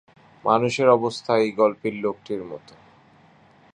মানুষের 0.45 0.87
অবস্থা 0.89 1.31
এই 1.37 1.51
গল্পের 1.51 1.93
লোকটির 1.95 2.41
মত। 2.43 2.67